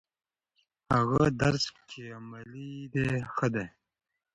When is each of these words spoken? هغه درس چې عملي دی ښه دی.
هغه 0.93 1.23
درس 1.41 1.65
چې 1.89 2.01
عملي 2.17 2.73
دی 2.93 3.07
ښه 3.35 3.47
دی. 3.53 3.65